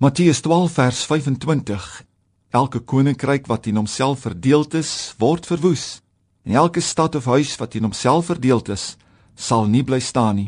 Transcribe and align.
Matteus 0.00 0.40
12 0.40 0.72
vers 0.72 1.04
25 1.04 2.04
Elke 2.48 2.78
koninkryk 2.80 3.44
wat 3.46 3.66
in 3.68 3.76
homself 3.76 4.22
verdeeld 4.24 4.72
is, 4.74 5.14
word 5.20 5.44
verwoes. 5.44 6.00
En 6.48 6.54
elke 6.56 6.80
stad 6.80 7.18
of 7.20 7.28
huis 7.28 7.52
wat 7.60 7.76
in 7.76 7.84
homself 7.84 8.30
verdeeld 8.30 8.70
is, 8.72 8.96
sal 9.36 9.68
nie 9.68 9.82
bly 9.84 10.00
staan 10.00 10.38
nie. 10.40 10.46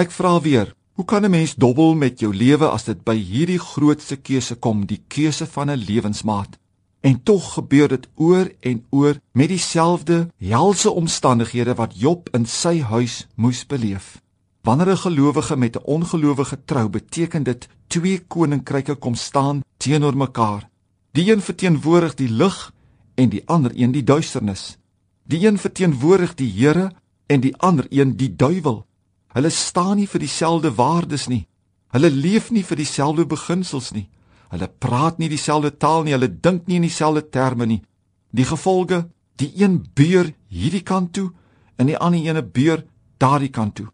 Ek 0.00 0.08
vra 0.16 0.40
weer, 0.40 0.72
hoe 0.96 1.04
kan 1.04 1.28
'n 1.28 1.30
mens 1.30 1.54
dobbel 1.54 1.92
met 1.94 2.24
jou 2.24 2.32
lewe 2.32 2.70
as 2.72 2.88
dit 2.88 3.04
by 3.04 3.18
hierdie 3.20 3.60
grootste 3.60 4.16
keuse 4.16 4.56
kom, 4.56 4.86
die 4.86 5.02
keuse 5.08 5.46
van 5.46 5.68
'n 5.70 5.76
lewensmaat? 5.76 6.56
En 7.04 7.22
tog 7.22 7.52
gebeur 7.52 7.88
dit 7.88 8.08
oor 8.14 8.48
en 8.60 8.84
oor 8.90 9.20
met 9.32 9.48
dieselfde 9.48 10.28
helse 10.38 10.90
omstandighede 10.90 11.74
wat 11.74 12.00
Job 12.00 12.28
in 12.32 12.46
sy 12.46 12.80
huis 12.80 13.26
moes 13.34 13.66
beleef. 13.66 14.22
Wanneer 14.66 14.90
'n 14.90 14.96
gelowige 14.96 15.56
met 15.56 15.76
'n 15.76 15.84
ongelowige 15.84 16.58
trou, 16.64 16.88
beteken 16.88 17.42
dit 17.42 17.68
twee 17.86 18.18
koninkryke 18.26 18.94
kom 18.94 19.14
staan 19.14 19.60
teenoor 19.76 20.16
mekaar. 20.16 20.70
Die 21.10 21.32
een 21.32 21.40
verteenwoordig 21.40 22.14
die 22.14 22.28
lig 22.28 22.72
en 23.14 23.28
die 23.28 23.42
ander 23.46 23.70
een 23.74 23.92
die 23.92 24.04
duisternis. 24.04 24.78
Die 25.22 25.46
een 25.46 25.58
verteenwoordig 25.58 26.34
die 26.34 26.52
Here 26.52 26.92
en 27.26 27.40
die 27.40 27.56
ander 27.56 27.86
een 27.88 28.16
die 28.16 28.36
duiwel. 28.36 28.86
Hulle 29.26 29.50
staan 29.50 29.96
nie 29.96 30.08
vir 30.08 30.20
dieselfde 30.20 30.74
waardes 30.74 31.26
nie. 31.26 31.46
Hulle 31.88 32.10
leef 32.10 32.50
nie 32.50 32.64
vir 32.64 32.76
dieselfde 32.76 33.26
beginsels 33.26 33.90
nie. 33.90 34.08
Hulle 34.48 34.68
praat 34.78 35.18
nie 35.18 35.28
dieselfde 35.28 35.76
taal 35.76 36.02
nie, 36.02 36.12
hulle 36.12 36.40
dink 36.40 36.66
nie 36.66 36.76
in 36.76 36.82
dieselfde 36.82 37.28
terme 37.28 37.66
nie. 37.66 37.82
Die 38.30 38.44
gevolge, 38.44 39.08
die 39.36 39.52
een 39.54 39.86
beur 39.94 40.32
hierdie 40.48 40.82
kant 40.82 41.12
toe 41.12 41.32
en 41.76 41.86
die 41.86 41.98
ander 41.98 42.26
een 42.26 42.50
beur 42.52 42.84
daardie 43.16 43.50
kant 43.50 43.74
toe. 43.74 43.86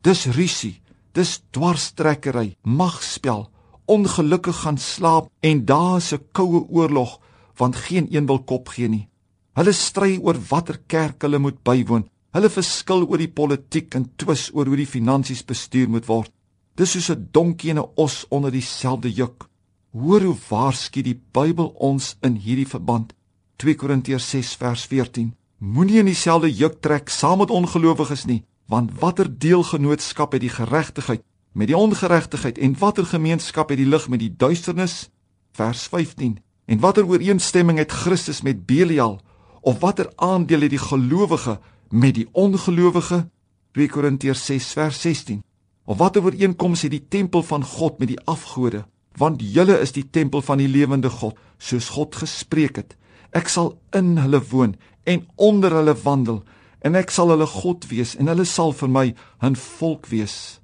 Dis 0.00 0.24
rusie, 0.32 0.80
dis 1.12 1.42
dwarstrekkery, 1.52 2.54
magspel, 2.64 3.50
ongelukkig 3.84 4.62
gaan 4.62 4.78
slaap 4.78 5.28
en 5.40 5.64
daar's 5.64 6.12
'n 6.12 6.24
koue 6.32 6.64
oorlog 6.68 7.20
want 7.56 7.76
geen 7.76 8.06
een 8.10 8.26
wil 8.26 8.42
kop 8.42 8.68
gee 8.68 8.88
nie. 8.88 9.08
Hulle 9.52 9.72
stry 9.72 10.18
oor 10.22 10.38
watter 10.48 10.78
kerk 10.86 11.22
hulle 11.22 11.38
moet 11.38 11.62
bywoon. 11.62 12.08
Hulle 12.32 12.48
verskil 12.48 13.06
oor 13.08 13.18
die 13.18 13.32
politiek 13.40 13.94
en 13.94 14.12
twis 14.16 14.50
oor 14.54 14.66
hoe 14.66 14.76
die 14.76 14.86
finansies 14.86 15.44
bestuur 15.44 15.88
moet 15.88 16.06
word. 16.06 16.32
Dis 16.76 16.90
soos 16.90 17.10
'n 17.10 17.28
donkie 17.32 17.70
en 17.70 17.78
'n 17.78 17.90
os 17.96 18.26
onder 18.30 18.50
dieselfde 18.50 19.12
juk. 19.12 19.48
Hoor 19.92 20.20
hoe 20.20 20.36
waarsku 20.48 21.02
die 21.02 21.20
Bybel 21.32 21.74
ons 21.78 22.16
in 22.22 22.36
hierdie 22.36 22.68
verband. 22.68 23.12
2 23.56 23.74
Korintiërs 23.74 24.30
6 24.30 24.54
vers 24.54 24.86
14. 24.86 25.34
Moenie 25.58 25.98
in 25.98 26.06
dieselfde 26.06 26.48
juk 26.48 26.80
trek 26.80 27.08
saam 27.08 27.38
met 27.38 27.50
ongelowiges 27.50 28.24
nie, 28.24 28.44
want 28.70 28.92
watter 29.02 29.26
deelgenootskap 29.26 30.36
het 30.36 30.44
die 30.44 30.52
geregtigheid 30.54 31.24
met 31.58 31.66
die 31.66 31.76
ongeregtigheid 31.76 32.58
en 32.62 32.76
watter 32.78 33.06
gemeenskap 33.10 33.72
het 33.72 33.80
die 33.80 33.88
lig 33.88 34.06
met 34.08 34.22
die 34.22 34.30
duisternis? 34.30 35.10
Vers 35.58 35.88
15. 35.90 36.38
En 36.70 36.78
watter 36.78 37.06
ooreenstemming 37.06 37.78
het 37.82 37.90
Christus 37.90 38.42
met 38.46 38.66
Belial 38.66 39.18
of 39.60 39.80
watter 39.82 40.12
aandeel 40.16 40.60
het 40.68 40.70
die 40.70 40.84
gelowige 40.84 41.58
met 41.90 42.14
die 42.14 42.28
ongelowige? 42.32 43.26
2 43.74 43.88
Korintiërs 43.90 44.44
6 44.46 44.72
vers 44.78 45.00
16. 45.00 45.42
Of 45.84 45.98
watter 45.98 46.22
ooreenkoms 46.22 46.86
het 46.86 46.94
die 46.94 47.06
tempel 47.08 47.42
van 47.42 47.64
God 47.64 47.98
met 47.98 48.08
die 48.14 48.22
afgode? 48.24 48.84
want 49.18 49.42
julle 49.42 49.78
is 49.82 49.92
die 49.92 50.06
tempel 50.10 50.42
van 50.44 50.60
die 50.60 50.68
lewende 50.70 51.10
God, 51.10 51.38
soos 51.58 51.90
God 51.94 52.16
gespreek 52.22 52.80
het. 52.80 52.96
Ek 53.36 53.50
sal 53.50 53.74
in 53.96 54.16
hulle 54.20 54.40
woon 54.50 54.76
en 55.08 55.26
onder 55.36 55.74
hulle 55.80 55.94
wandel, 56.04 56.42
en 56.80 56.94
ek 56.94 57.10
sal 57.10 57.30
hulle 57.32 57.46
God 57.46 57.86
wees 57.90 58.16
en 58.16 58.28
hulle 58.28 58.44
sal 58.44 58.72
vir 58.72 58.88
my 58.88 59.14
'n 59.42 59.54
volk 59.54 60.06
wees. 60.06 60.60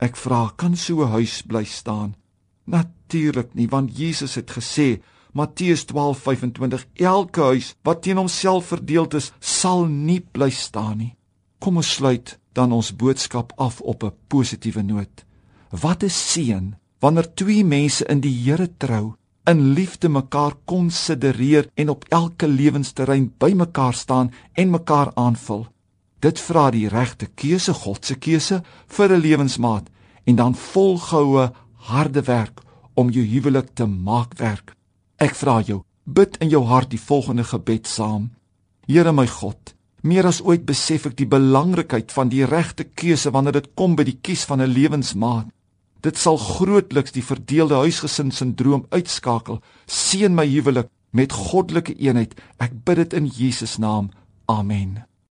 Ek 0.00 0.16
vra, 0.16 0.52
kan 0.56 0.76
so 0.76 1.02
'n 1.02 1.10
huis 1.10 1.42
bly 1.42 1.64
staan? 1.64 2.14
Natuurlik 2.66 3.54
nie, 3.54 3.68
want 3.68 3.96
Jesus 3.96 4.34
het 4.34 4.50
gesê, 4.50 5.00
Matteus 5.32 5.84
12:25, 5.84 6.86
elke 6.94 7.40
huis 7.40 7.74
wat 7.82 8.02
teen 8.02 8.16
homself 8.16 8.66
verdeeld 8.66 9.14
is, 9.14 9.32
sal 9.40 9.84
nie 9.86 10.20
bly 10.20 10.50
staan 10.50 10.98
nie. 10.98 11.16
Kom 11.58 11.76
ons 11.76 11.94
sluit 11.94 12.38
dan 12.52 12.72
ons 12.72 12.96
boodskap 12.96 13.52
af 13.56 13.80
op 13.80 14.04
'n 14.04 14.12
positiewe 14.28 14.82
noot. 14.82 15.24
Wat 15.70 16.02
'n 16.04 16.10
seën 16.10 16.74
wanneer 17.00 17.34
twee 17.34 17.64
mense 17.64 18.04
in 18.04 18.20
die 18.20 18.44
Here 18.44 18.68
trou, 18.76 19.16
in 19.46 19.60
liefde 19.76 20.08
mekaar 20.08 20.54
konsidereer 20.64 21.68
en 21.74 21.88
op 21.88 22.04
elke 22.08 22.48
lewensterrein 22.48 23.32
by 23.38 23.52
mekaar 23.56 23.94
staan 23.94 24.32
en 24.52 24.70
mekaar 24.70 25.10
aanvul. 25.14 25.66
Dit 26.24 26.40
vra 26.40 26.70
die 26.72 26.88
regte 26.88 27.26
keuse, 27.26 27.74
God 27.74 28.04
se 28.04 28.14
keuse 28.14 28.62
vir 28.86 29.12
'n 29.12 29.20
lewensmaat 29.20 29.90
en 30.24 30.36
dan 30.36 30.54
volgehoue 30.54 31.52
harde 31.74 32.22
werk 32.22 32.62
om 32.94 33.10
jou 33.10 33.24
huwelik 33.24 33.74
te 33.74 33.86
maak 33.86 34.34
werk. 34.38 34.74
Ek 35.16 35.34
vra 35.34 35.60
jou, 35.60 35.82
bid 36.04 36.36
in 36.40 36.48
jou 36.48 36.64
hart 36.64 36.90
die 36.90 37.00
volgende 37.00 37.44
gebed 37.44 37.86
saam. 37.86 38.30
Here 38.86 39.12
my 39.12 39.26
God, 39.26 39.74
meer 40.02 40.26
as 40.26 40.40
ooit 40.40 40.64
besef 40.64 41.06
ek 41.06 41.16
die 41.16 41.28
belangrikheid 41.28 42.12
van 42.12 42.28
die 42.28 42.44
regte 42.44 42.84
keuse 42.84 43.30
wanneer 43.30 43.52
dit 43.52 43.68
kom 43.74 43.96
by 43.96 44.04
die 44.04 44.18
kies 44.20 44.44
van 44.44 44.60
'n 44.60 44.72
lewensmaat. 44.72 45.46
Dit 46.04 46.20
sal 46.20 46.36
grootliks 46.36 47.14
die 47.16 47.24
verdeelde 47.24 47.78
huisgesin 47.80 48.32
sindroom 48.34 48.84
uitskakel. 48.92 49.62
Seën 49.88 50.34
my 50.36 50.44
huwelik 50.50 50.90
met 51.16 51.32
goddelike 51.32 51.96
eenheid. 51.96 52.36
Ek 52.60 52.76
bid 52.84 53.00
dit 53.00 53.16
in 53.22 53.30
Jesus 53.32 53.78
naam. 53.80 54.10
Amen. 54.50 55.00